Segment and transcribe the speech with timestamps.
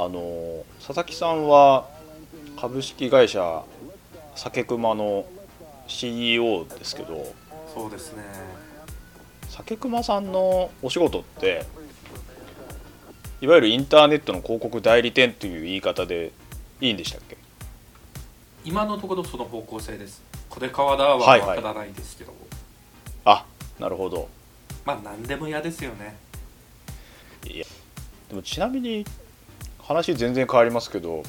[0.00, 1.88] あの佐々木さんは
[2.56, 3.64] 株式会社
[4.36, 5.26] 酒熊の
[5.88, 7.34] CEO ですけど
[7.74, 8.22] そうですね。
[9.48, 11.66] 酒熊さんのお仕事って
[13.40, 16.30] いわゆるインターネットの広告代理店という言い方で
[16.80, 17.36] いいんでしたっけ？
[18.64, 20.22] 今のところその方向性です。
[20.48, 22.32] これからはわからないですけど、
[23.24, 23.44] あ
[23.80, 24.28] なるほど。
[24.84, 26.16] まあ何でも嫌ですよね。
[27.44, 27.64] いや
[28.28, 29.04] でもちなみに
[29.88, 31.24] 話全然変わりますけど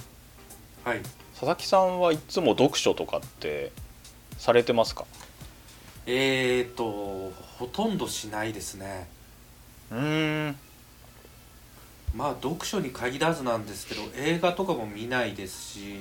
[0.84, 1.02] はい。
[1.32, 3.72] 佐々木さんはいつも読書とかって
[4.38, 5.06] されてますか？
[6.06, 9.08] えーとほとんどしないですね。
[9.92, 10.56] うーん。
[12.14, 16.00] まあ読書に限らずなんですけど映画とかも見ないですし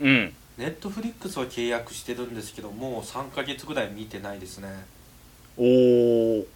[0.00, 0.34] うん。
[0.58, 4.68] ネットフリックスは契約してるんですけどもう3ヶ月ぐらい見てないですね。
[5.56, 6.46] おお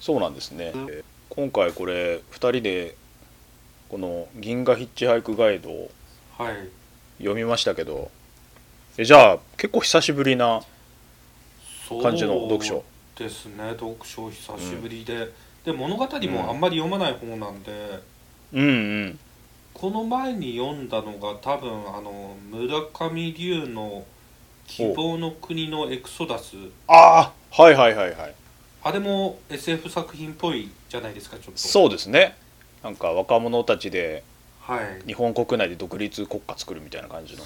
[0.00, 1.04] そうなんですね、うん。
[1.28, 2.94] 今回これ2人で
[3.88, 5.90] この「銀河ヒッチハイクガイド」を
[6.38, 6.68] はい。
[7.18, 8.10] 読みましたけど
[8.98, 10.62] えじゃあ結構久しぶりな
[12.02, 12.74] 感じの読書。
[12.74, 12.84] そ
[13.16, 13.70] うですね。
[13.70, 15.28] 読書久しぶりで、
[15.64, 18.00] で物語もあんまり読まない方なんで、
[18.52, 18.68] うんう
[19.06, 19.18] ん。
[19.74, 24.04] この前に読んだのが多分あの村上龍の
[24.66, 26.56] 「希望の国のエクソダス。
[26.88, 28.34] ああはいはいはいはい」
[28.82, 31.58] あれも SF 作品っぽいじゃないですかちょっと。
[31.58, 32.36] そうですね
[32.86, 34.22] なんか若者たちで
[34.60, 35.02] はい。
[35.06, 37.42] 日本国内で独立国家作るみたいな感じの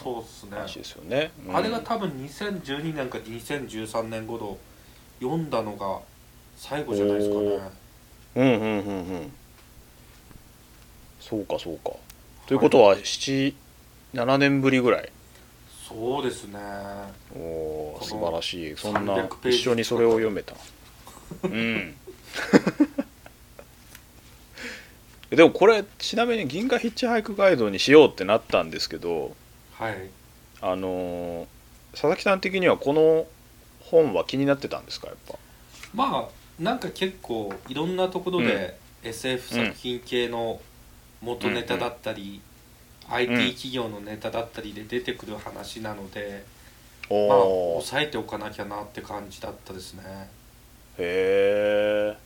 [0.50, 1.30] 話ですよね。
[1.46, 1.56] うん。
[1.56, 4.58] あれが多分2012年か2013年頃
[5.18, 6.00] 読んだのが
[6.56, 7.70] 最後じゃないですかね。
[8.36, 9.33] うんうんうんうん。
[11.20, 11.92] そうかそうか。
[12.46, 13.55] ということは77
[14.38, 15.11] 年ぶりぐらい。
[15.88, 16.58] そうですね。
[17.34, 18.77] おお素晴らしい。
[18.77, 20.55] そんな300ページ一緒にそれを読めた。
[21.44, 21.94] うん
[25.31, 29.34] でもこれちなみに「銀河ヒッチハイクガイド」にしようってなったんですけど
[29.73, 30.11] はい。
[30.61, 31.46] あのー
[31.92, 33.27] 佐々木さん的にはこの
[33.80, 35.35] 本は気になってたんですかやっぱ？
[35.92, 40.61] まあなんか結構いろんなところで SF 作品系の
[41.20, 42.40] 元ネタだったり、
[43.08, 46.45] IT 企業のネタだったりで出てくる話なので、
[47.08, 47.39] おまあ
[47.83, 50.02] 抑えておかなきゃなって感じだったですね。
[50.98, 52.17] へえ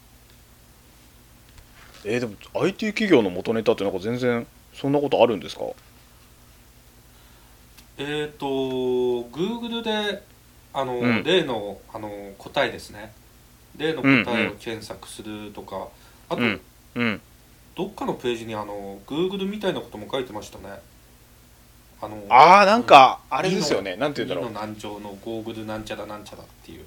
[2.04, 5.64] えーでも IT 企業の元ネタってなんか全然そんなことあるんですか？
[7.96, 10.22] えっ、と Google で
[10.72, 11.22] あの、うん。
[11.24, 13.12] 例のあの答えですね。
[13.76, 14.08] 例の答
[14.42, 15.88] えを検索するとか、
[16.28, 16.60] あと、うん。
[16.96, 17.20] うん。
[17.76, 20.80] どっかのページにあの Google みたいなことも書いてましたね。
[22.02, 23.96] あのああなんかあれですよね。
[23.96, 24.50] なんて言うんだろう。
[24.50, 26.84] 2の難聴のゴーグルなんちゃらなんちゃらっていう。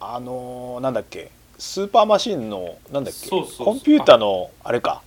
[0.00, 1.30] あのーなんだっけ？
[1.58, 5.02] スーパーマシンのなんだっけコンピューターのあれか。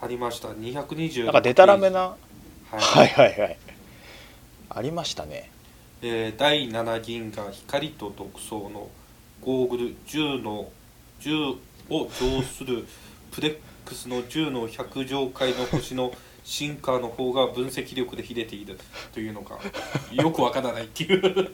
[0.00, 0.48] ありました。
[0.48, 2.00] 220なんかデタラめな？
[2.00, 3.56] はい、はいはいはい。
[4.70, 5.50] ありましたね。
[6.02, 8.88] えー第7銀河光と独創の
[9.42, 10.70] ゴーグル10の
[11.20, 11.56] 10
[11.90, 12.86] を乗する
[13.30, 16.12] プレックスの10の100乗回の星の
[16.44, 18.78] シンカーの方が分析力で秀でている
[19.12, 19.58] というのが
[20.10, 21.50] よくわからないっていう。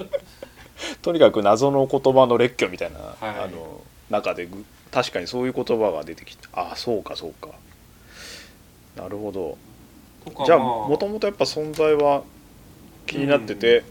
[1.02, 3.04] とにかく謎の言葉の列挙みたいな、い。
[3.20, 3.80] あの
[4.10, 7.50] 中でぐ確かにそういう言葉が出てきてああそうかそうか。
[8.96, 9.58] なるほど。
[10.44, 12.22] じゃあまもともとやっぱ存在は
[13.06, 13.82] 気になってて、っ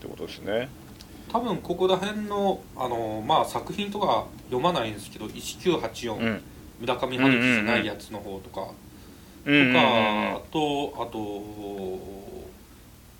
[0.00, 0.68] てことですね。
[1.30, 6.42] 多分ここら辺のあの、まあ、作品とか読まないんですけど1984、うん。
[6.80, 8.68] 村上春樹じゃないやつの方とか、
[9.44, 9.54] うん。
[9.54, 11.98] うんうんとかとあと、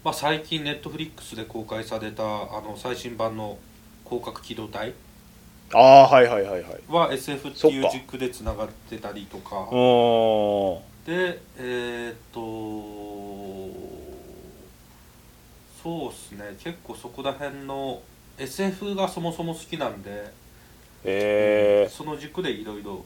[0.04, 2.26] まあ、最近ネットフリックスで公開されたあ
[2.60, 3.58] の最新版の
[4.04, 4.92] 「広角機動隊
[5.74, 9.56] ああはいはいはいはい」は SF っていう軸でつながってたりとか。
[9.56, 12.40] おでえーっと
[15.82, 16.56] そうですね。
[16.58, 18.00] 結構そこら辺の
[18.38, 20.32] SF がそもそも好きなんで、
[21.04, 23.04] えその軸でいろいろ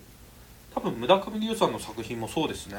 [0.73, 2.77] 多分村上龍さんの作品もそうですね。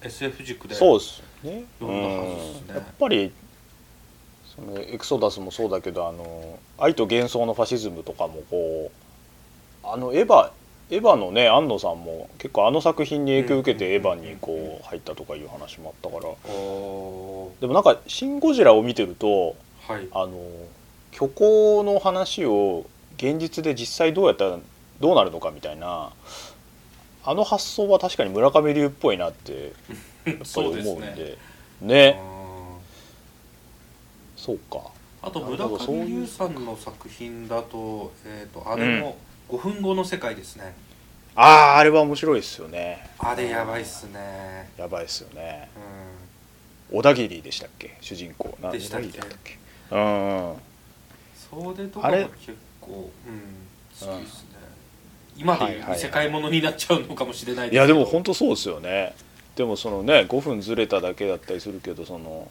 [0.00, 0.74] SF 軸ー、で。
[0.74, 1.64] そうですね。
[1.78, 2.64] 読んだはずですね。
[2.68, 2.74] うん。
[2.76, 3.32] やっぱり
[4.56, 9.03] そのエクソダスもそうだけどあの愛と幻想のファシズムとかもこう
[9.86, 10.50] あのエヴァ
[10.90, 16.30] エヴァのね安野さんも結構あの作品に影響を受けてエヴァにこう入ったとかいう話もあったから。
[16.52, 20.08] おでもなんか「シン・ゴジラ」を見てるとはい。
[20.12, 20.32] あの
[21.12, 22.86] 虚構の話を
[23.16, 24.58] 現実で実際どうやったら
[25.00, 26.10] どうなるのかみたいな
[27.24, 29.72] あの発想は確かに村上龍っぽいなって
[30.26, 31.38] やっぱり思うんで。
[31.80, 32.12] ね。
[32.12, 32.20] ね。
[32.28, 32.34] うん
[34.44, 34.78] そうか。
[35.22, 39.16] あと村上龍さんの作品だと,、えー、とあれも
[39.48, 40.74] 5分後の世界ですね、
[41.36, 43.06] あああれは面白いですよね。
[43.18, 44.70] あれやばいっすね。
[44.76, 45.68] やばいですよね。
[46.90, 47.96] う小田切でしたっけ？
[48.00, 48.56] 主人公。
[48.62, 49.06] なでしたっけ？
[49.06, 49.10] っ
[49.44, 49.58] け？
[49.90, 50.00] うん
[50.52, 50.54] ん。
[51.50, 52.24] それとかあれ？
[52.24, 54.48] も結構うん好きっすね。
[55.36, 55.98] 今でいうはいはいはい。
[55.98, 57.84] 異世界ものになっちゃうのかもしれないですけど。
[57.84, 59.14] いやでも本当そうですよね。
[59.56, 62.50] でもそのね5分ずれただけだったりするけどその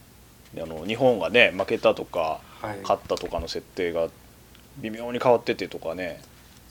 [0.55, 2.77] あの日本がね負けたとかはい。
[2.81, 4.07] 勝ったとかの設定が
[4.77, 6.21] 微妙に変わっててとかね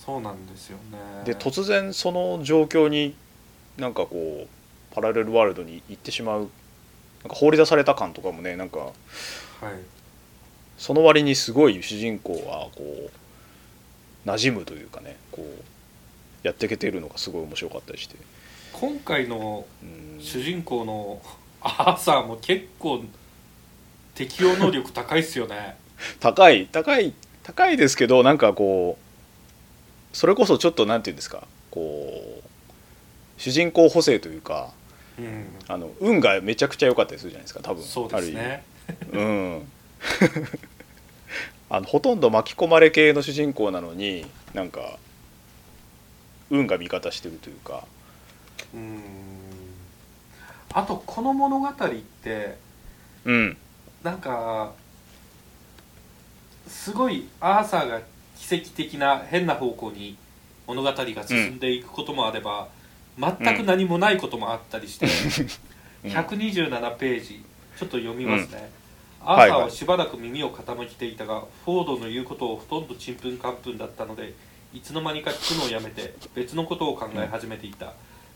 [0.05, 0.99] そうなんですよね。
[1.25, 3.15] で突然その状況に
[3.77, 8.93] なんかこうパラレルワールドに行ってしまうなんか放り出された感とかもねなんかはい。
[10.77, 12.83] その割にすごい主人公はこ
[14.27, 15.63] う馴染むというかねこう
[16.43, 18.17] やっていけてるのがすごい面白かったりして、
[18.73, 20.21] 今回のうん。
[20.21, 21.23] 主人公の
[21.63, 23.05] アーサーも結構
[24.17, 25.77] 適応能力高いっすよね。
[26.19, 27.13] 高い高い
[27.45, 29.02] 高いですけどなんかこう
[30.13, 32.43] それこそちょっとなんていうんですかこう
[33.39, 34.71] 主人公補正というか
[35.19, 35.47] うん。
[35.69, 37.83] あの運がめちゃくちゃ良かったりするじゃないですか多分。
[37.83, 38.65] そうですね。
[39.13, 39.63] うん。
[41.71, 44.99] あのほとんど巻き込まれ系の主人公なのになんか
[46.51, 47.85] 運が味方してるというか。
[48.75, 49.03] うん。
[50.73, 51.73] あとこの物語っ
[52.23, 52.57] て
[53.25, 53.57] うん。
[54.03, 54.73] なんか
[56.67, 58.01] すごいアーサーが
[58.49, 60.17] 奇跡的な変な方向に
[60.67, 62.69] 物語が進んでいくこともあれば、
[63.19, 65.07] 全く何もないこともあったりして、
[66.05, 66.11] うん。
[66.11, 67.45] 127ページ
[67.79, 68.71] ちょっと読みますね、
[69.25, 69.31] ん。
[69.31, 74.35] アーサーはしばらく耳を傾けていたが、フォードの言うことをほとんどちんぷんかんぷんだったので
[74.75, 77.95] いつの間にか聞くのをやめて別のことを考え始めていた、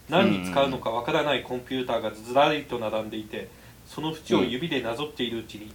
[0.09, 3.49] 何に使うのかわからないコンピューターがずらりと並んでいて
[3.87, 5.73] その縁を指でなぞっているうちに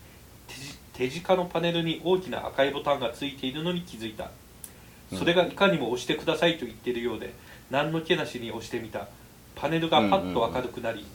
[0.94, 4.32] 手近のパネルに大きな赤いボタンがついているのに気づいた。
[5.18, 7.34] それがいかにも押してくださいと言っているようで
[7.70, 9.10] 何の気なしに押してみた
[9.56, 11.06] パネルがパッと明るくなり、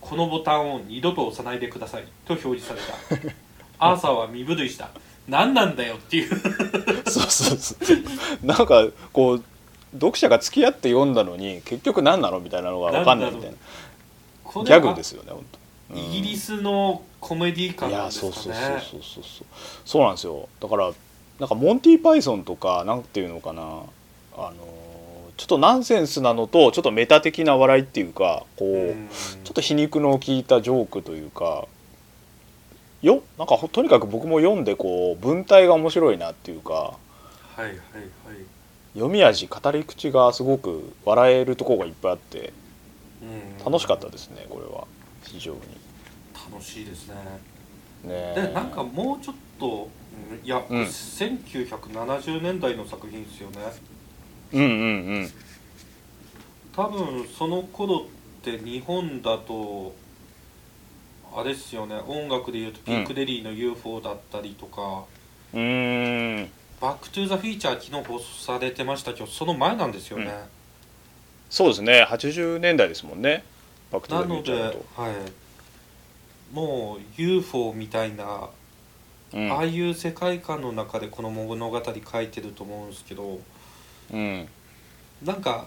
[0.00, 2.80] このボタンを二度と押さないでくださいと表示され
[3.18, 3.34] た。
[3.78, 4.90] アーサーは身震いした。
[5.28, 6.28] 何なんだよっていう。
[7.08, 8.46] そうそうそう。
[8.46, 9.44] なんかこう
[9.94, 13.56] 読者が付き合って読んだのに結局何なのみたいなのが分かんないみたいな。
[14.44, 15.61] こギャグですよね本当
[15.94, 19.46] イギリスのコメディ感ですかそうねそうそうそうそうそう。
[19.84, 20.48] そうなんですよ。
[20.60, 20.92] だから
[21.38, 23.62] なんかモンティ・パイソンとかなんていうのかな。
[23.62, 23.66] あ
[24.36, 24.52] のー
[25.38, 29.08] ちょっとナンセンスなのとちょっとメタ的な笑いっていうかこう、うん。
[29.08, 31.66] ちょっと皮肉の効いたジョークというか
[33.00, 36.96] よなんかほとにかく僕も読んでこう文体が面白いなっていうかは
[37.58, 37.76] いはいはい。
[38.94, 42.52] 読み味語り口がすごく笑えるところがいっぱいあって
[43.22, 43.64] うん。
[43.64, 44.84] 楽しかったですねこれは。
[45.24, 45.60] 非常に
[46.52, 47.14] 楽しいですね。
[48.04, 49.88] ねでなんかもうちょっと
[50.40, 50.46] うん。
[50.46, 53.58] いや、うん1970年代の作品ですよね。
[54.52, 55.30] うんうんうん。
[56.74, 58.06] 多分その頃
[58.40, 59.94] って日本だと
[61.34, 61.96] あれっすよね。
[62.06, 65.04] 音楽でいうとピンク・レディーの UFO だったりとか、
[65.54, 66.50] うーん。
[66.82, 70.32] バック・トゥ・ザ・フィーチャー昨日放送されてましたけどその前なんですよね、
[71.48, 72.04] そうですね。
[72.10, 73.44] 80年代ですもんね。
[73.92, 75.00] バック・トゥ・なので、ザフューチャーだと。
[75.00, 75.14] はい、
[76.52, 78.48] もう UFO みたいな、
[79.32, 79.52] うん。
[79.52, 83.40] ああいう世界観の中でこの物語書いてると思うんですけど
[84.12, 84.46] うん。
[85.24, 85.66] なんか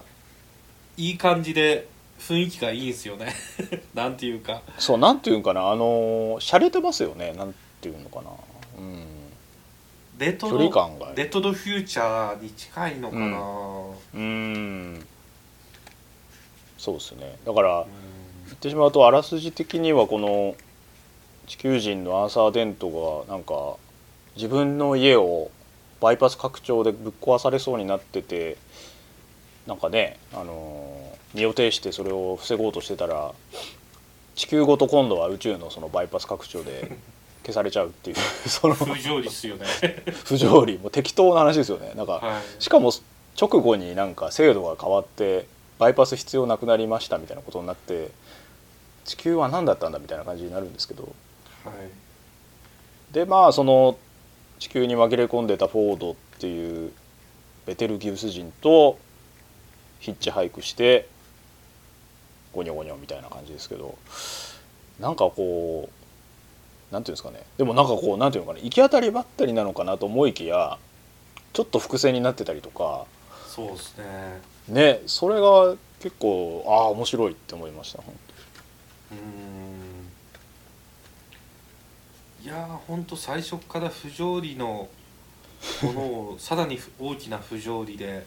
[0.96, 1.88] いい感じで
[2.20, 3.34] 雰囲気がいいんですよね。
[3.94, 4.62] なんていうか。
[4.78, 5.70] そうなんていうんかな。
[5.70, 7.32] あの洒落てますよね。
[7.32, 8.30] なんていうのかな。
[8.78, 9.04] うん。
[10.18, 11.12] 距レトロ離感が。
[11.14, 15.06] レトロフューチャーに近いのかな、うーん。
[16.78, 17.36] そうですね。
[17.44, 17.86] だからうん。
[18.46, 20.54] 言ってしまうとあらすじ的にはこの
[21.46, 23.76] 地球人のアーサー・デントがなんか
[24.36, 25.50] 自分の家を
[26.00, 28.56] バイパス拡張でぶっ壊されそうになってて
[29.66, 33.32] なんかねあの身を挺してそれを防ごうとしてたら
[34.34, 36.96] 地球ごと今度は宇宙のそのバイパス拡張で
[37.42, 38.16] 消されちゃうっていう
[38.48, 39.64] その不条理っすよね。
[40.24, 40.78] 不条理。
[40.78, 41.92] もう適当な話ですよね。
[41.96, 42.62] なんかはい。
[42.62, 42.92] しかも
[43.40, 45.46] 直後になんか制度が変わって
[45.78, 48.10] バイパス必要なくなりましたみたいなことになって
[49.04, 51.12] 地球は何だったんだみたいな感じになるんですけどはい
[53.12, 53.98] でまあその
[54.58, 56.92] 地球に紛れ込んでたフォードっていう
[57.66, 58.98] ベテルギウス人と
[60.00, 61.08] ヒッチハイクして
[62.52, 63.96] ゴニョゴニョみたいな感じですけど
[65.00, 67.42] なんかこうなんていうんですかね。
[67.58, 68.64] でもなんかこうなんていうのかな。
[68.64, 70.78] 行き当たりばったりなのかなと思いきや
[71.52, 73.06] ちょっと伏線になってたりとか
[73.48, 74.40] そうですね。
[74.68, 78.14] ねそれが結構ああ面白いって思いました本
[79.12, 79.55] うーん
[82.46, 84.88] いやーほんと最初から不条理の
[85.82, 88.24] ものをさらに大きな不条理で。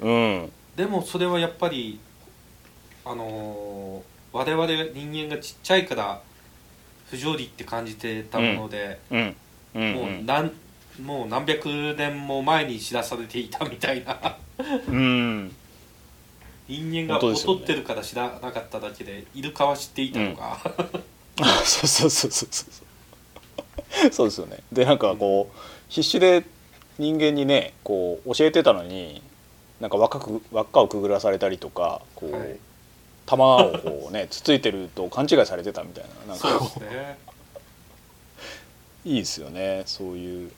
[0.00, 0.52] 当うん。
[0.74, 2.00] でもそれはやっぱり
[3.04, 6.22] あのー我々人間がちっちゃいから
[7.10, 9.36] 不条理って感じてたもので、うん。
[9.74, 9.92] うん。
[9.92, 10.50] もう何
[11.02, 14.38] もう何百年も前に知らされていたみたいな。
[14.88, 15.54] うん。
[16.68, 20.58] 人間が劣ってるから知らなかっただけでイルカは知っていたとか、
[21.42, 22.81] あそうそうそうそうそう
[24.12, 24.58] そうですよね。
[24.72, 25.58] でなんかこう
[25.88, 26.44] 必死で
[26.98, 29.22] 人間にねこう教えてたのに
[29.80, 32.56] なんか輪っかく輪っかをくぐらされたりとかこう、はい。
[33.24, 36.34] 玉をこうね つついてると勘違いされてたみたいな。
[36.34, 37.18] なんかですね。
[39.04, 39.82] いいですよね。
[39.86, 40.52] そういう。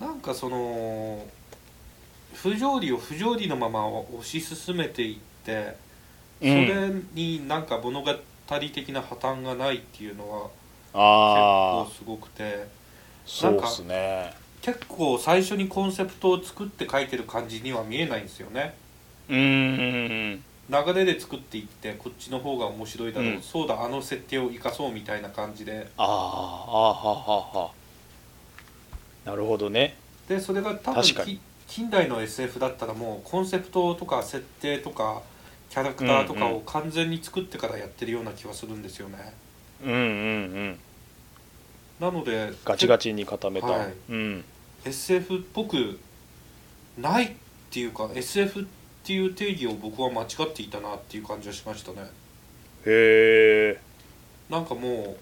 [0.00, 1.26] なんかその
[2.32, 5.76] 不条理を不条理のまま推し進めていって
[6.40, 8.14] それになんか物語
[8.48, 10.48] 的な破綻がないっていうのは
[10.92, 12.66] ああ結構すごくて。
[13.26, 14.32] そうっすね。
[14.60, 18.74] 結構最初にコンセプトを作って書いてる感じには見えないんですよね。
[19.28, 19.38] うん。
[19.38, 19.42] う
[20.36, 23.42] ん流れで作っていってこっちの方が面白いだろう、うん。
[23.42, 25.88] そうだあの設定を生かそうみたいな感じで。
[25.96, 26.16] あーあー
[26.68, 27.70] ははは
[29.24, 29.96] なるほどね。
[30.28, 31.02] でそれが多分
[31.66, 35.22] 近代の SF だったらもうコンセプトとか設定とか
[35.70, 39.16] キャラクターとかを完全に作ってからやってるような気はするんですよね。
[39.18, 39.32] うんうん
[39.84, 40.78] うん
[42.00, 43.94] なのでガチガチに固めた、はい。
[44.08, 44.44] うん、
[44.84, 45.98] SF っぽく
[46.98, 47.30] ないっ
[47.70, 48.64] ていうか SF っ
[49.04, 52.10] ていう定義を僕は間違っていたなっていう感じはしましたね。
[52.86, 53.80] へえ。
[54.48, 55.16] なんかもう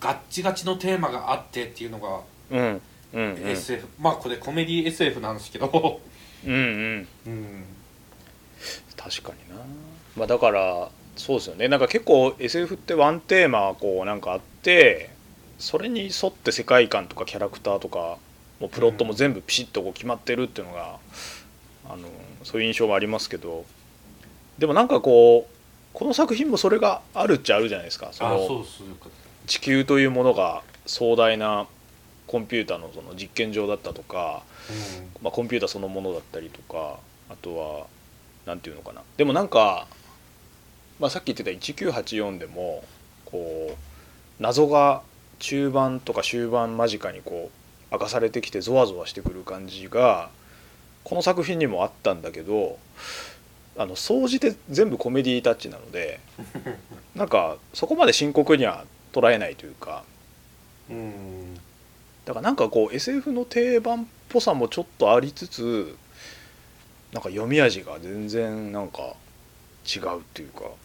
[0.00, 2.20] ガッチガチのテーマがあってっていうのが
[2.50, 2.80] うん
[3.12, 3.48] うんうん。
[3.48, 6.00] SF、まあこれコメディ SF なんですけど。
[6.46, 7.08] うんうん。
[7.26, 7.64] うん。
[8.96, 9.62] 確かにな、
[10.16, 11.68] まあ、だからそうですよね。
[11.68, 15.10] なんか結構 SF ってワンテーマこうなんかあって
[15.58, 18.18] それに沿って世界観とかキャラクターとか
[18.60, 20.98] もうプロットも全部ピシッとこう決まってるっていうのが、
[21.88, 22.08] あの
[22.42, 23.64] そういう印象がありますけど。
[24.58, 25.54] でもなんかこう
[25.92, 28.10] この作品もそれがあるっちゃあるじゃないですか。
[28.12, 28.64] その
[29.46, 31.66] 地球というものが壮大な
[32.26, 34.42] コンピューターのその実験場だったとか、
[35.22, 37.86] まあ、コンピューターそのものだったりとかあとは
[38.46, 39.02] 何て言うのかな。
[39.16, 39.86] でもなんか、
[41.00, 42.84] まあ、さっき言ってた1984でも
[43.24, 43.76] こう
[44.42, 45.02] 謎が
[45.38, 47.50] 中盤とか終盤間近にこ
[47.90, 50.30] う明かされてきてゾワゾワしてくる感じが
[51.02, 52.78] この作品にもあったんだけど
[53.76, 56.20] あの総じて全部コメディタッチなので
[57.14, 60.04] なんかそこまで深刻には捉えないというか。
[60.90, 60.96] うん。
[60.96, 61.60] うん
[62.24, 65.94] だからなんかこう SF の定番っぽさもちょっとありつつ
[67.12, 69.14] なんか読み味が全然なんか
[69.84, 70.62] 違うっていうか。
[70.62, 70.83] ね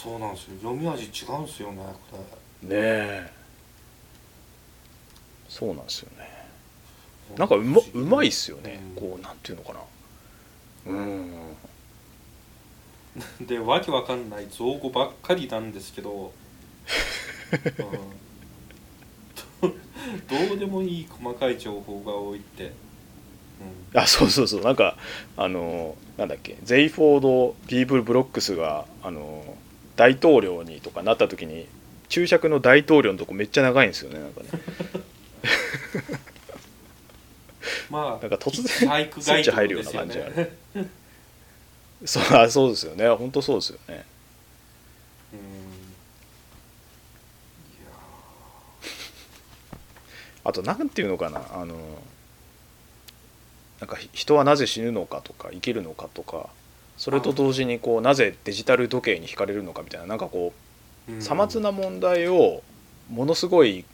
[0.00, 0.50] そうなんですよ。
[0.58, 2.24] 読み味違うんですよねこ
[2.70, 3.28] え。
[5.48, 6.28] そうなんですよね。
[7.32, 8.80] れなんかうまうまいっすよね。
[8.96, 9.08] うん。
[9.08, 9.80] こうなんていうのかな。
[10.86, 11.32] うん。
[13.44, 16.32] でわけわかんない造語ばっかりなんですけど、
[19.62, 19.74] うん、
[20.28, 22.70] どう でもいい細かい情報が多いって、
[23.94, 24.60] あそうそうそう。
[24.62, 24.96] なんか
[25.36, 26.56] あのなんだっけ。
[26.62, 29.56] ゼイフォード・ピーブル・ブロックスがあの
[29.98, 31.66] 大統領にとかなった時に
[32.08, 34.48] 注釈の大統領のとこめっちゃ長いんですよねなんかね。
[37.90, 40.52] うん、まあ なんか突然スイッチ入るような感じある。
[42.06, 43.08] そうあそうですよね。
[43.08, 44.06] 本当そうですよね。
[50.44, 51.76] あとなんていうのかなあの
[53.80, 56.48] なんかひ人はなぜ死ぬのかとか生きるのかとか
[56.98, 62.62] それと同時にこうなぜデジタル時計に惹かれるのかみたいななんかこーうさまつな問題を
[63.08, 63.84] ものすごい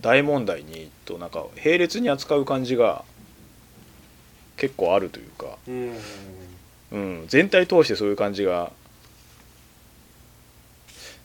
[0.00, 3.04] 大問題にとなんか並列に扱う感じが
[4.56, 5.96] 結構あるというか、うん
[6.92, 8.70] うん、全体通してそういう感じが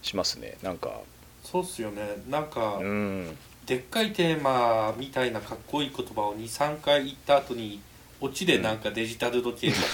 [0.01, 1.01] しますねなんか。
[1.43, 2.01] そうっすよね。
[2.29, 3.37] なんか、うん。
[3.65, 7.81] でっかいテーマみたいなかっこいい言葉を23回言った後に
[8.21, 9.87] オチでなんかデジタル時計とか、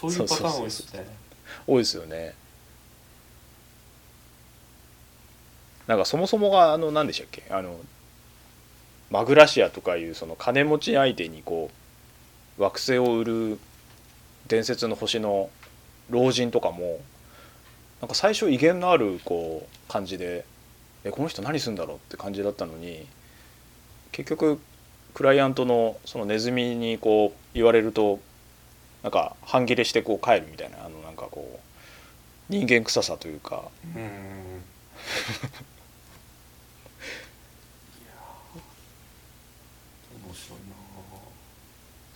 [0.00, 1.06] そういうパターン多いですね。
[1.66, 2.34] 多いですよね。
[5.86, 7.44] なんかそもそもがあの何でしたっけ？
[7.50, 7.78] あの
[9.10, 11.70] マグラシアとかいうその金持ち相手にこ
[12.58, 13.58] う惑星を売る
[14.48, 15.48] 伝説の星の
[16.10, 16.98] 老人とかも
[18.00, 20.44] なんか最初威厳のあるこう感じで
[21.04, 23.06] えこの人何するんだろうって感じだったのに
[24.10, 24.58] 結局
[25.14, 28.18] クライアントのそのネズミにこう言われると
[29.06, 31.60] なんか半切れしてこう帰るみたいなあのなんかこ
[32.50, 33.62] う人間臭さというか。
[33.94, 34.62] うん。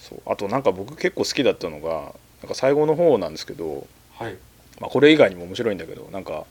[0.00, 3.86] そうあとなんか僕結構好きだったのがなんか最後の方なんですけど、
[4.18, 4.36] はい。
[4.80, 6.44] まあ、これ以外にも面白いんだけどなんか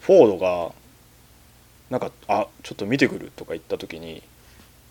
[0.00, 0.72] フォードが
[1.88, 4.22] なんか「あちょっと見てくる」とか言った時に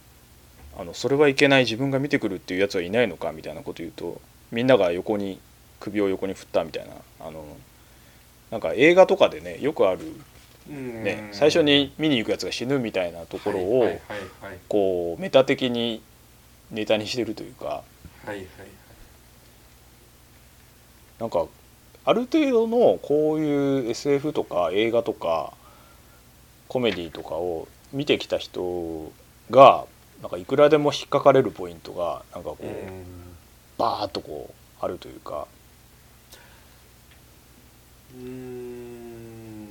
[0.75, 4.19] 「あのそれはいけない自分が見てくるっていうやつはいないのか」みたいなこと言うと
[4.51, 5.39] みんなが横に
[5.79, 7.43] 首を横に振ったみたいなあの
[8.51, 9.99] なんか映画とかでねよくある、
[10.69, 11.03] うん。
[11.03, 13.99] ね、最初に見に行くやつが死ぬみたいなところを
[14.67, 16.01] こうメタ的に
[16.69, 17.83] ネタにしてるというか
[21.19, 21.45] なんか
[22.03, 25.53] ある程度のこういう SF とか映画とか
[26.67, 29.11] コメディとかを見てきた人
[29.49, 29.85] が
[30.21, 33.20] なんかいくらでも引っかかれるポイントがなんかこう、うん
[33.81, 35.47] バーッとこうあるというか。
[38.15, 39.67] うーん。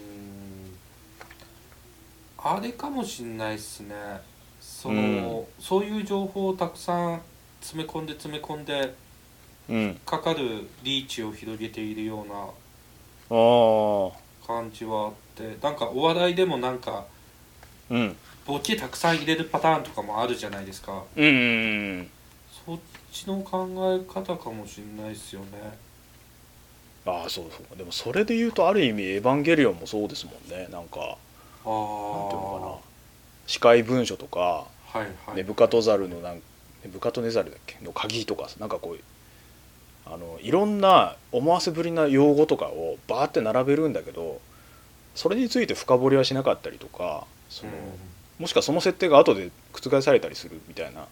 [2.36, 3.94] あれかもしんないっすね。
[4.60, 7.20] その、そういう情報をたくさん
[7.60, 8.96] 詰め込んで詰め込んで
[9.68, 10.00] うん。
[10.04, 12.48] かかるリーチを広げているような
[14.44, 17.04] 感じはあってなんかお笑いでもなんか
[17.88, 18.16] うん。
[18.44, 21.04] ボケたくさん入れるパターンとかもあるじゃないですか。
[21.14, 21.36] うんうんう
[22.02, 22.10] ん
[22.70, 22.78] そっ
[23.12, 23.68] ちの考
[24.00, 25.46] え方かもしんないっすよね。
[27.06, 27.76] ああそうそう。
[27.76, 30.68] でもそれで言うとある意味「エヴァンゲリオン」もそうですもんね。
[30.70, 32.74] なんかああなんていうのかな。
[33.46, 35.36] 司会文書とかはいはい。
[35.36, 36.42] ネブカトザルのなんネ
[36.84, 37.78] ブカトネザルだっけ？
[37.84, 39.00] の鍵とかなんかこう
[40.06, 44.40] あのいろんな思わせぶりな用語とかをバーって並べるんだけど
[45.14, 47.72] それについて深掘りはしなかったりとかその、
[48.38, 51.06] もしくはその設定が後で覆されたりするみたいな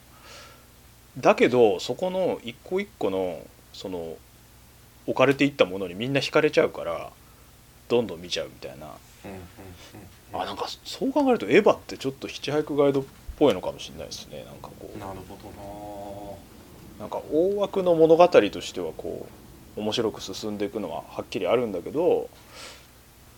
[1.18, 3.40] だけどそこの一個一個の
[3.72, 4.16] その
[5.06, 7.10] 置かれていったものにみんな惹かれちゃうから
[7.88, 8.86] どんどん見ちゃうみたいな。
[9.24, 9.44] うんうんうんう
[10.04, 13.04] んあなんかそう考えるとエヴァってちょっとヒッチハイクガイドっ
[13.38, 14.44] ぽいのかもしれないですね。
[14.44, 14.98] なんかこう。
[14.98, 15.36] なるほ
[17.00, 17.06] な。
[17.06, 19.26] んか大枠の物語としてはこ
[19.76, 22.28] う面白く進んでいくのははっきりあるんだけど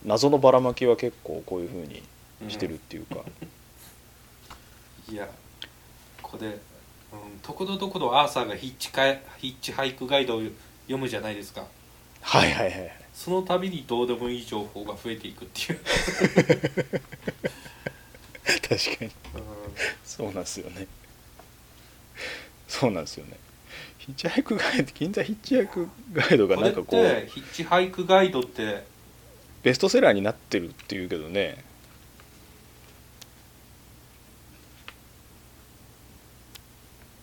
[0.03, 2.03] 謎のばらまきは結構こういう風に
[2.41, 3.17] どなしてるっていうか、
[5.11, 5.29] いや
[6.23, 6.59] これ、うん、
[7.41, 10.41] ところどころアーサーがヒッチカイヒッチハイクガイドを
[10.85, 11.65] 読むじゃないですか。
[12.21, 12.91] はいはいはい。
[13.13, 15.79] その度にどうでもいい情報が増えていくっていう、
[18.61, 19.11] 確かに。
[20.03, 20.87] そうなんですよね。
[22.67, 23.37] そうなんですよね。
[24.01, 28.83] ヒッチハイクガイド銀座ヒッチハイクガイドがなんかこうてヒッチハイクガイドって
[29.61, 31.63] ベストセラーになってるっていうけどね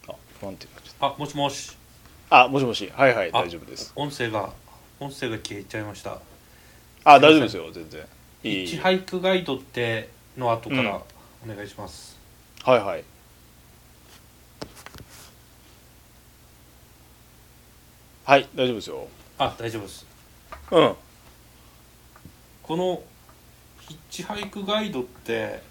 [0.07, 1.77] あ不安定になっちゃっあもしもし。
[2.31, 2.93] たあもしもし。
[2.95, 3.93] はいはいあ大丈夫です。
[3.97, 4.51] 音声が
[5.01, 6.19] 音声が消えちゃいました。
[7.05, 8.07] あ大丈夫ですよ全然。
[8.43, 8.63] ヒい。
[8.63, 11.01] いッチハイクガイドっての後から
[11.45, 12.17] お願いします、
[12.65, 13.05] はいはい。
[18.25, 19.09] はい大丈夫ですよ。
[19.39, 20.07] あ大丈夫です。
[20.71, 20.95] うん。
[22.63, 23.03] この
[23.81, 25.63] ヒッチハイクガイドって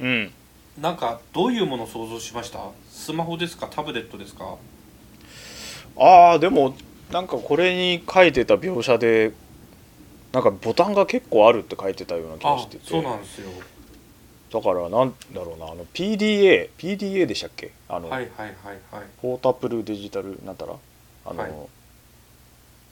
[0.00, 0.32] うん
[0.78, 2.60] なんかどういうものを想像しました？
[2.90, 3.68] スマホですか？
[3.70, 4.56] タブレットですか？
[5.96, 6.74] ああでも
[7.10, 9.32] なんかこれに書いてた描写で
[10.32, 12.88] なんかボタンが結構あるって書いてたような気があしてて。
[12.88, 13.50] そうなんですよ。
[14.52, 17.72] だからなんだろうなあの PDA PDA でしたっけ？
[17.88, 19.04] あの、はいはいはいはい。
[19.20, 20.74] ポータブルデジタルなんたら？
[21.26, 21.52] あの、はい。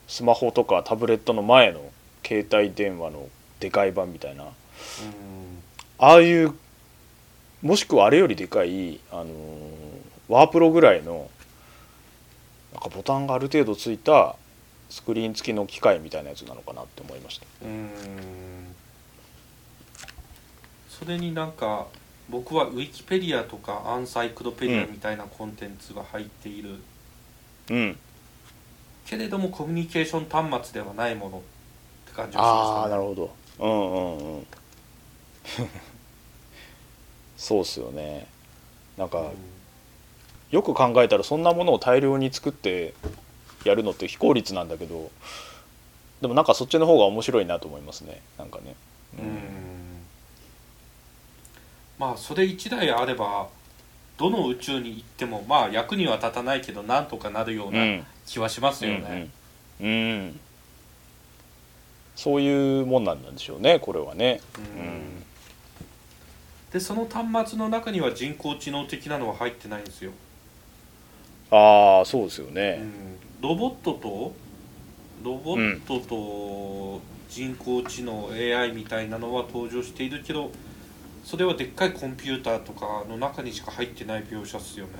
[0.06, 1.80] スマホとかタブレットの前の
[2.26, 3.28] 携帯電話の
[3.60, 4.44] でかい版みたいな。
[4.44, 4.50] うん。
[5.98, 6.54] ああいう
[7.62, 11.30] もしくはあれよりでかい、あのーワープロぐらいの
[12.72, 14.36] なんかボタンがある程度ついた
[14.90, 17.46] スクリーン付きの機械みたいなやつなのかなって思いました。
[17.64, 17.88] うん。
[20.88, 21.86] それになんか
[22.28, 26.76] 僕はウィキペディアとかアンサイクロペディアみたいなコンテンツが入っている、
[27.70, 27.96] うん。
[29.06, 31.40] けれどもコミュニケーション端末ではないものっ
[32.06, 33.30] て感じがしああましたねなるほど。
[33.60, 33.98] うんう
[34.34, 34.46] んうん
[37.48, 38.26] そうっすよね。
[38.98, 39.30] なんか、
[40.50, 42.92] よく考えたらそんなものを大量に作って
[43.64, 45.10] やるのって非効率なんだけど
[46.20, 48.20] でもなんかそっちの方が面白いなと思いますね。
[48.38, 48.74] なんかね。
[49.18, 49.24] うん。
[49.24, 49.34] うん。
[51.98, 53.48] まあそれ1台あれば
[54.18, 58.06] どの宇宙に行ってもまあ役には立たないけどなんとかなるよううなん。
[58.26, 59.30] 気はしますよね、
[59.80, 60.40] うんうん、うん。
[62.14, 64.40] そういうもんなんでしょうねこれはね。
[64.76, 64.80] うん。
[64.82, 65.24] うん
[66.72, 70.12] でその端末の中には人工知能的なのは入ってないんですよ、
[71.50, 74.34] ああそうですようねん、ロボットと
[75.24, 80.50] ロボットと人工知能 AI みたいなのは登場しているけど
[81.24, 84.92] それはでっかいコンピューターとかの中にしか入ってない描写っすよね。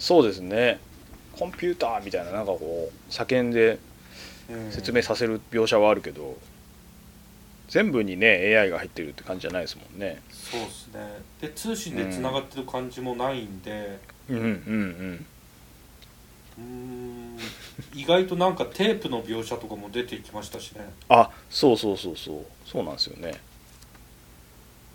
[0.00, 0.80] そうですね。
[1.38, 3.78] コンピューターみたいななんかこう叫んで
[4.50, 4.72] うん。
[4.72, 6.36] 説明させる描写はあるけど、
[7.70, 10.20] 全部にね AI が入ってるって感じじゃないですもんね。
[10.32, 11.00] そうですね。
[11.40, 14.00] で通信でつながってる感じもないんで。
[14.28, 15.26] うんうんうん。
[16.58, 17.38] うーん。
[17.94, 20.80] 意外となんかテープの描写とかも出てきましたしね。
[21.08, 22.44] あそうそうそうそう。
[22.66, 23.34] そうなんですよね。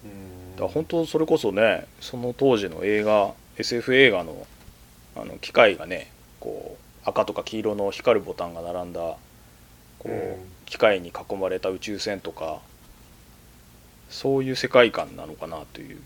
[0.04, 0.56] うん。
[0.58, 4.46] だ本当それこそねその当時の映画 SF 映画の
[5.16, 6.12] あの機械がね
[6.42, 9.18] こう赤とか黄色の光るボタンが並んだこ
[10.08, 12.60] う、うん機械に囲まれた宇宙船とか
[14.10, 16.00] そういう世界観なのかなという。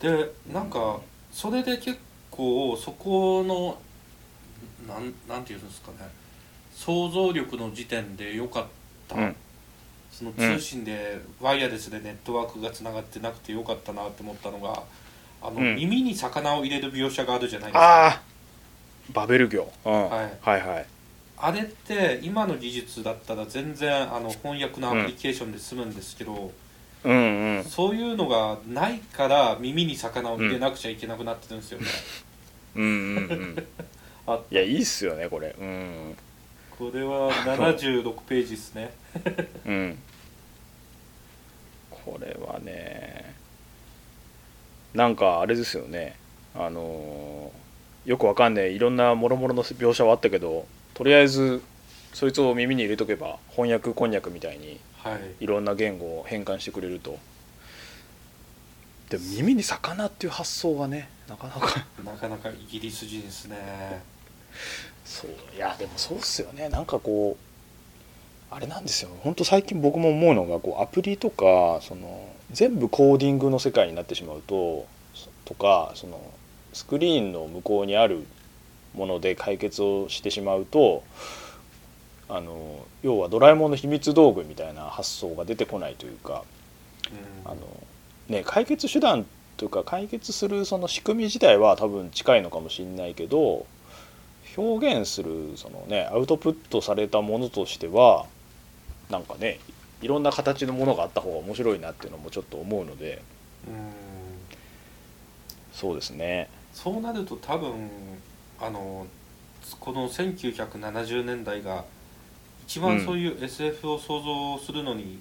[0.00, 1.98] でなんかそれで結
[2.30, 3.78] 構そこの
[4.86, 5.98] なんなんていうんですかね。
[6.74, 8.66] 想像力の時点で良かっ
[9.08, 9.36] た、うん。
[10.10, 14.82] その通信でワイヤレスでネットワークがつながってなくて良かったなって思ったのが
[15.42, 15.76] あの、うん。
[15.76, 18.22] 耳に魚を入れる描写があるじゃないですか。
[19.12, 20.10] バベル魚、うん。
[20.10, 20.38] はい。
[20.40, 20.86] はいはい
[21.44, 26.52] あれって今の技術だったら全然あの翻訳のアプリケーションで済むんですけど、
[27.02, 27.64] うんうん。
[27.64, 31.86] そういうのがないから耳に魚を入れなくちゃいけなくなってるんですよね、
[32.76, 33.66] うんうんうん。
[34.28, 35.54] あいやいいっすよねこれ。
[35.58, 36.16] うん。
[36.78, 38.94] これは76ページですね。
[39.66, 39.98] うん。
[41.90, 43.34] これはね
[44.94, 46.14] なんかあれですよね。
[46.54, 47.62] あのー
[48.04, 50.66] よくわかんねえいろんなもろもろの描写はあったけど
[51.02, 51.60] とりあえず
[52.12, 55.44] そいつを耳に入れとけば翻訳こんにゃくみたいにはい。
[55.44, 57.18] いろんな言語を変換してくれると。
[59.10, 61.84] でも耳に魚っていう発想がねなかなか。
[62.04, 64.00] なかなかイギリス人ですね。
[65.04, 66.68] そういやでもそうっすよね。
[66.68, 69.10] なんかこうあれなんですよ。
[69.22, 74.86] 本当最近僕も思うのがこうアプリとかその全部コーディングの世界になってしまうと
[75.46, 76.22] とかその
[76.72, 78.24] スクリーンの向こうにある
[78.94, 81.02] もので解決をしてしまうと
[82.28, 86.44] あの要はドラえもんの秘密道具みたいな発想が出てこないというか
[87.44, 87.60] うんあの、
[88.28, 89.26] ね、解決手段
[89.56, 93.66] というか解決するその仕組み自体は多分近いのかもしれないけど
[94.56, 98.26] 表現するその、ね、アウトプットされたものとしては
[99.10, 99.58] なんかね
[100.00, 103.22] いろんな形のものがあった方が面白いなっていうのもちょっと思うので
[103.68, 103.92] うん
[105.72, 106.48] そうですね。
[106.72, 107.88] そうなると多分
[108.62, 109.06] あの
[109.80, 111.84] この1970年代が
[112.64, 115.18] 一番そういう SF を想像するのに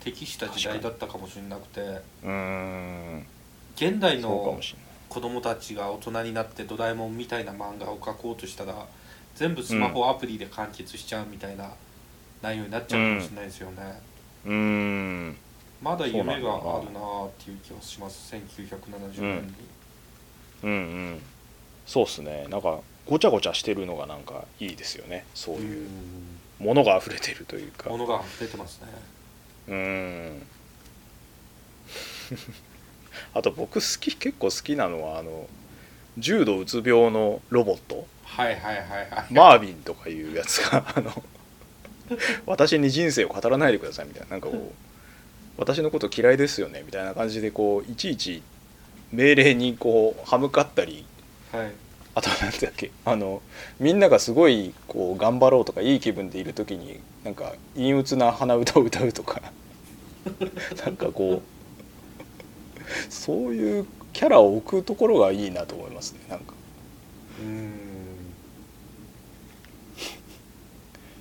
[0.00, 1.80] 適した時代だったかもしれなくて。
[1.80, 3.26] うーん。
[3.76, 4.58] 現代の
[5.08, 8.86] 子供たちが大人になってドラえもんみたいな漫画を描こうとしたら
[9.36, 11.70] 全部スマホアプリで完結しちゃうみたいな
[12.42, 13.94] 内容になっちゃうかもしれないですよね、れない。
[14.46, 14.52] うー
[15.30, 15.36] ん。
[15.80, 18.34] まだ夢があるなっていう気がします。
[18.34, 19.52] 1970年に、
[20.64, 20.74] うんう
[21.14, 21.22] ん
[21.88, 22.46] そうっすね。
[22.50, 25.24] なんかごちゃごちゃしてるのがなんかいいですよね。
[25.34, 25.88] そういう
[26.60, 27.88] ものが溢れてるというか。
[27.88, 28.88] ものが溢れてますね。
[29.68, 29.74] うー
[30.34, 30.42] ん。
[33.32, 35.48] あと僕好き結構好きなのはあの
[36.18, 38.06] 重度うつ病のロボット。
[38.24, 39.32] はいはいはいはい。
[39.32, 41.22] マービンとかいうやつが あの
[42.44, 44.28] 私に人生を語らないでくださいみたいな。
[44.32, 44.72] なんかこう
[45.56, 48.42] 私のこと嫌いですよねみたいな感じでこういちいち
[49.10, 51.06] 命令にこう歯向かったり
[51.52, 51.72] はい。
[52.14, 52.90] あとなんだっけ？
[53.04, 53.42] あの
[53.78, 59.40] みんながすごいこう頑張ろうとかいい気分でいる時になんか陰鬱な鼻歌を歌うとか。
[60.84, 66.54] なんかこうそういうキャラを置くところがいいなと思いますねなんか。
[67.40, 67.72] うーん。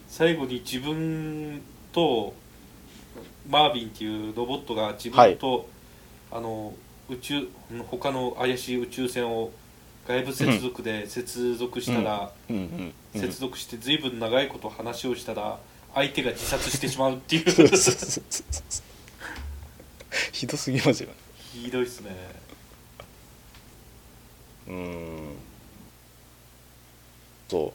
[0.09, 1.61] 最後に自分
[1.91, 2.33] と
[3.47, 5.69] マービンっていうロボットが自分と、
[6.31, 6.73] あの
[7.07, 7.47] 宇宙
[7.87, 9.51] 他の怪しい宇宙船を
[10.07, 12.55] 外部接続で接続したら、うん。
[12.55, 15.59] うん、うん、接続して随分長いこと話をしたら
[15.93, 17.67] 相手が自殺してしまうっていそう
[20.31, 21.15] ひどすぎますよね。
[21.53, 22.15] ひどいっすね。
[24.67, 25.35] うん。
[27.49, 27.73] そ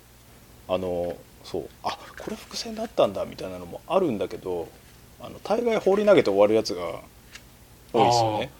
[0.68, 0.73] う。
[0.73, 1.68] あのそう。
[1.83, 4.68] あこれ伏線だったんだみたいなのもあるんだけど
[5.21, 7.01] あの大概放り投げて終わるやつが
[7.92, 8.51] 多いですよね。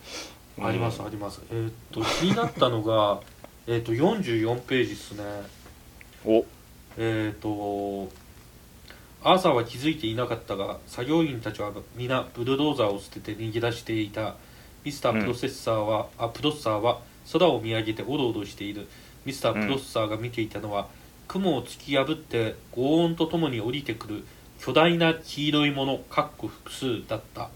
[0.61, 1.41] ありますあります。
[1.51, 3.21] えーっと気になったのが
[3.67, 5.23] えーっと44ページっすね。
[6.25, 6.45] お。
[6.99, 8.13] えー、と
[9.23, 14.35] アーサーは気づいていなかったが作業員たちは皆ブルドーザーを捨てて逃げ出していた。
[14.85, 17.01] ミスタープロセッサーは、あプロッサーは
[17.33, 18.89] 空を見上げておどおどしている。
[19.25, 20.89] ミスタープロッサーが見ていたのは、
[21.29, 24.25] 雲を突き破って轟音とともに降りてくる
[24.59, 27.49] 巨大な黄色いものかっこ複数だった。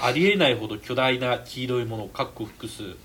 [0.00, 2.82] ありえないほど巨大な黄色いものかっこ複数。
[2.82, 2.96] うん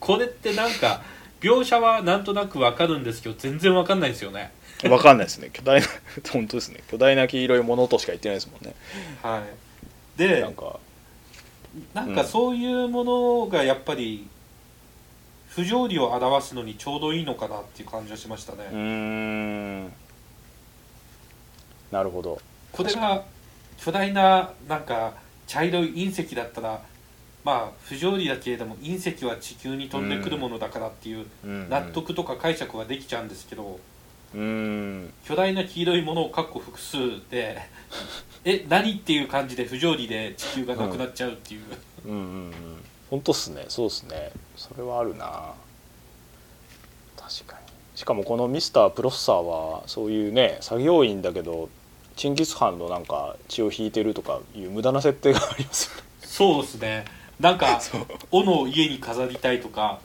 [0.00, 1.02] これってなんか
[1.40, 4.52] 描写はなんとなくわかるんですけど全然わかんないですよね。
[4.88, 5.50] わかんないですね。
[5.52, 5.86] 巨大な
[6.32, 6.80] 本当ですね。
[6.90, 8.74] 巨大な黄色いものとしか言ってないですもんね。
[9.22, 10.18] はい。
[10.18, 10.78] でなんか
[11.92, 14.28] なんかそういうものがやっぱり
[15.48, 19.92] 不条理を表すのにちょうどいいのかなっていう感じがしましたね、うーん。
[21.92, 22.40] なるほど。
[22.72, 23.24] これが
[23.78, 25.14] 巨大ななんか
[25.46, 26.82] 茶色い隕石だったら
[27.44, 31.68] まあ不条理だけれども隕石は地球に飛んでくるものだからっていううん。
[31.68, 33.78] 納得とか解釈はできちゃうんですけど
[34.34, 35.12] うーん。
[35.24, 36.98] 巨大な黄色いものを括弧複数
[37.30, 37.58] で
[38.44, 41.62] え何っていう感じで不条理で地球がなくなっちゃうっていう、
[42.06, 42.52] うんうんうん。
[43.10, 43.66] 本当っすね。
[43.68, 44.32] そうっすね。
[44.56, 45.52] それはあるな。
[47.16, 47.64] 確かに。
[47.94, 51.68] しかもこのミスタープロッサーはそういうね作業員だけど
[52.16, 56.02] チンギス・ハンのなんか血を引いてるとかいう無駄な設定がありますよね。
[56.22, 57.04] そうですね
[57.40, 57.80] なんか
[58.30, 60.00] 斧を家に飾りたいとか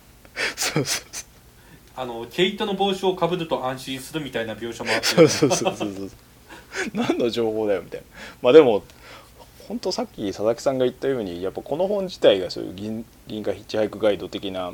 [0.55, 1.29] そうそうそう。
[1.95, 5.05] あの毛糸の帽子をかぶると安心するみたいな描写もあって。
[5.05, 6.11] そうそうそうそうそう。
[6.93, 8.05] 何の情報だよみたいな。
[8.41, 8.83] まあでも
[9.67, 14.73] 本当さっき佐々木さんが言ったようにやっぱこの本自体がそういう銀銀河ヒッチハイクガイド的な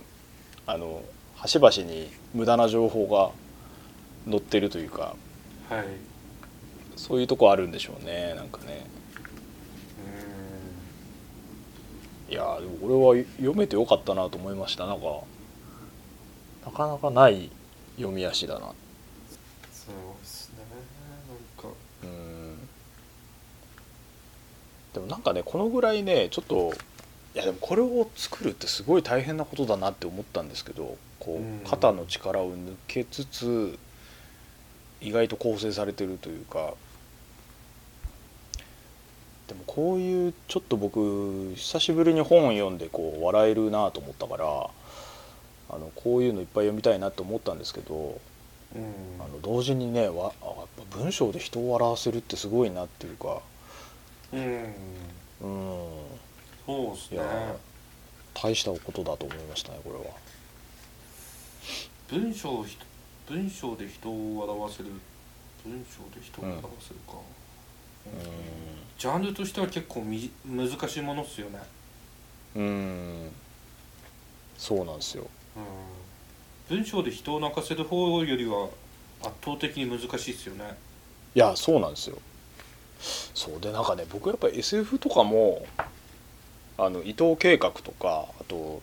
[0.67, 1.01] あの
[1.35, 3.31] 端々に無駄な情報が
[4.29, 5.15] 載ってるというか
[5.69, 5.85] はい。
[6.95, 8.85] そういうとこあるんでしょうねなんかね
[12.29, 14.85] いやーでもこれは読めてよかったなと思いました。
[14.87, 15.05] なんか
[16.65, 17.51] なかなかない
[17.97, 18.73] 読み足だな。
[19.71, 20.55] そうですね。
[21.63, 21.77] なんか。
[22.03, 22.57] うん。
[24.93, 26.73] でもなんかねこのぐらいねちょっと
[27.35, 31.57] いやでもこれを作るってすごい大変なことだなって思ったんですけどこうん。
[31.57, 33.77] う肩の力を抜けつつ
[35.01, 36.73] 意外と構成されてるというか
[39.47, 44.45] でもこういうちょっと僕久しぶりに本を読んでこう笑えるなと思ったから
[45.69, 48.19] あのこういうのいっぱい読みたいなと思ったんですけど
[48.75, 49.23] うん。
[49.23, 53.41] あの同時にねわあやっぱ文章で人を笑わせるってすごいなっていうか。
[54.33, 54.41] うん。
[54.41, 54.73] うん。
[56.65, 57.19] そうですね。
[58.33, 60.05] 大したことだと思いましたねこれは。
[62.09, 62.65] 文章
[63.27, 64.89] 文章で人を笑わせる。
[65.63, 67.44] 文章で人を笑わせるか、う
[68.97, 71.59] ジャンルとしては結構み難しいものっすよね
[72.55, 73.31] んうん
[74.57, 75.27] そうなんですよ。
[75.55, 75.63] うん
[76.67, 78.69] 文章で人を泣かせる方よりは
[79.21, 80.75] 圧倒的に難しいっすよね
[81.35, 82.17] いやそうなんですよ。
[82.99, 85.65] そうでなんかね僕やっぱ SF とかも
[86.77, 88.81] あの伊藤計画とかあと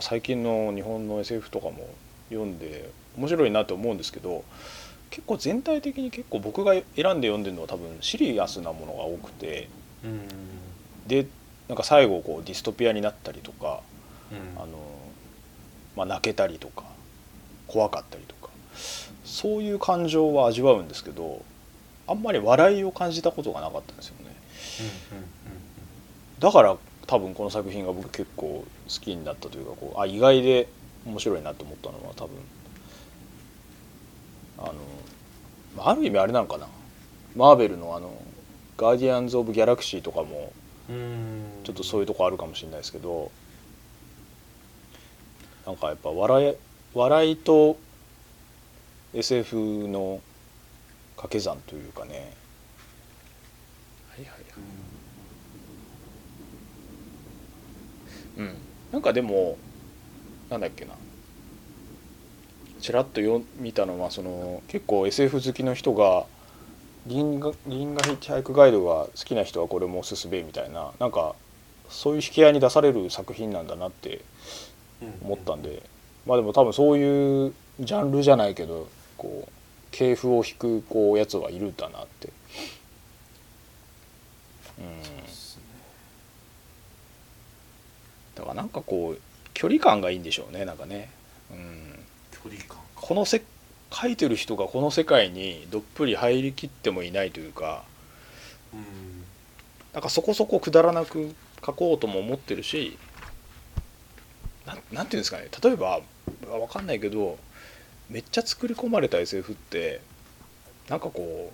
[0.00, 1.88] 最近の日本の SF とかも
[2.30, 4.44] 読んで面白いなと思うんですけど
[5.12, 9.68] 結構全体的に結構僕が選んで読んでるのは多分シリアスなものが多くて
[10.02, 10.26] うん。
[11.06, 11.26] で
[11.68, 13.82] なんか最後こうディストピアになったりとか
[14.32, 14.62] うん。
[14.62, 14.68] あの、
[15.96, 16.84] まあ、泣けたりとか
[17.66, 18.48] 怖かったりとか
[19.24, 21.42] そういう感情は味わうんですけど
[22.06, 24.34] あんまり笑いを感じたことがなかったんですよね。
[26.40, 30.68] だから多分この作品が僕結構好きになったというかこうあ意外で
[31.04, 32.36] 面白いなと思ったのは多分
[34.58, 34.78] あのま
[35.78, 36.66] あある意味あれなのかな。
[37.34, 38.10] マーベルのあの
[38.76, 40.52] 「ガーディアンズ・オブ・ギャラクシー」とかも
[41.64, 43.30] ちょっとそういうとこあるかもしれないですけど
[45.64, 46.56] なんかやっぱ笑い
[46.94, 47.78] 笑いと
[49.14, 49.56] SF
[49.88, 50.20] の
[51.16, 52.32] 掛け算というかね。
[54.10, 54.40] はいはいはい。
[58.38, 58.54] うん。
[58.90, 59.56] なんかでも
[60.50, 60.94] なんだっけな
[62.82, 66.26] ちらっとよ見たのはその結構 SF 好きの人が
[67.06, 71.34] 銀河銀河ヒッチハイクガイドが好きな人はこれもおすすめみたいななんか
[71.88, 74.22] そういう引き合いに出される作品なんだなって
[75.22, 75.82] 思ったんで、
[76.26, 79.52] まあでも多分そういうジャンルじゃないけどこう
[79.90, 82.30] 系譜を引くこうやつはいるんだなって。
[84.78, 85.02] うん。
[88.34, 89.20] だからなんかこう
[89.52, 91.10] 距離感がいいんでしょうねなんかね。
[91.50, 92.01] うん
[92.96, 93.42] このせ
[93.92, 97.84] 書いてる人がこの世界にどっぷり入りきってもいないというか
[98.72, 99.24] うん。
[99.92, 102.98] なんかそこそこくだらなく書こうとも思ってるし
[104.66, 105.48] なんなんていうんですかね。
[105.62, 106.00] 例えば
[106.48, 107.38] わかんないけど
[108.08, 110.00] めっちゃ作り込まれた SF って
[110.88, 111.52] なんかこ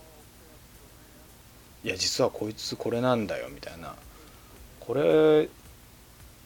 [1.85, 3.94] ういや実はこいつこれなんだよみたいな。
[4.81, 5.48] これ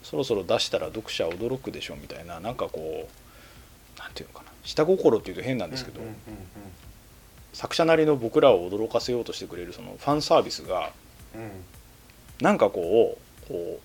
[0.02, 2.40] そろそろ出したら読者驚くでしょみたいな。
[2.40, 3.21] なんかこう
[4.02, 4.50] なんていうのかな。
[4.64, 6.00] 下心っていうと変なんですけど、
[7.52, 10.92] 作者なりの僕らを驚かせようとしてくれるそのファンサービスが
[11.34, 11.50] うんうん。
[12.40, 13.80] なんかこうこう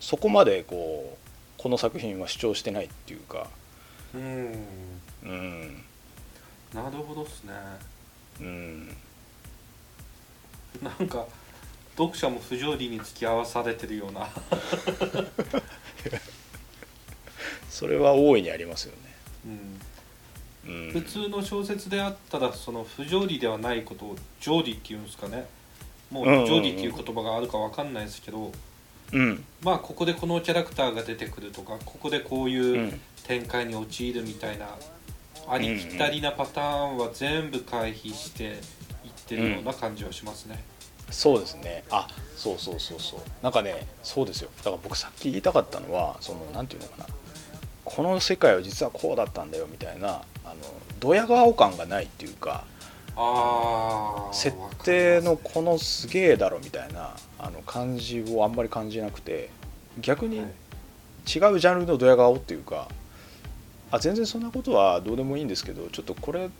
[0.00, 1.16] そこまでこ
[1.58, 3.48] うこの作品は主張してないっていうか。
[4.14, 4.66] うん。
[5.24, 5.84] うん。
[6.72, 7.52] なるほどっすね。
[8.40, 8.88] うん。
[10.82, 11.26] なんか
[11.96, 14.28] 読者も不条理に付き合わされてるような。
[17.70, 19.07] それは大いにありますよね
[20.92, 25.46] 普通の小説であったらその不条理ではないことを条理っていうんですかね。
[26.10, 28.52] もううんうんうん条理っていう言葉があるかわかんないですけど、
[29.12, 29.44] うん。
[29.62, 33.00] まあここでこのキャラクターが出てくるとかここでこうういうん。
[33.28, 34.66] 展開に陥るみたいな、
[35.46, 38.56] ありきたりなパターンは全部回避していっ
[39.26, 40.64] てるような感じはしますね。
[41.10, 41.84] そうですね。
[41.90, 43.20] あそうそうそうそう。
[43.42, 44.48] なんかねそうですよ。
[44.58, 47.06] だから僕さっき言いたかったのはそのなんていうのかな。
[47.84, 52.64] この世界は実はこうだったんだよみたいなあのドヤ顔感がないっていうか
[54.32, 59.50] 設定のこのすげえだろみたいなあの感じをあんまり感じなくて
[60.00, 60.46] 逆に違う
[61.24, 62.88] ジャンルのドヤ顔っていうか
[63.90, 66.50] あ全然そんなことはどうでもいいんですけどちょっとこれ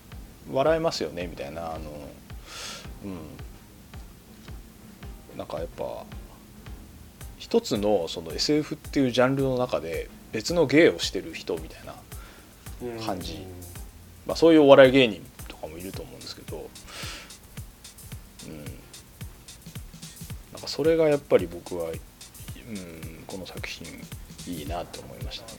[0.51, 1.91] 笑えますよねみたいなあの
[3.05, 3.39] うん。
[5.39, 6.05] なんかやっぱ
[7.39, 13.47] 一つのその SF っていうジャンルの中で別の芸をしてる人みたいな、感じ
[14.29, 16.69] まあ、そういうお笑い芸人とかもいると思うんですけど、
[18.47, 21.97] うん、なんかそれがやっぱり僕は、うん、
[23.27, 23.87] この作品
[24.47, 25.59] いいなと思いましたね。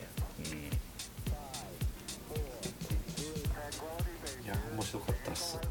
[4.38, 4.44] うん。
[4.44, 5.69] いや面白かったっす。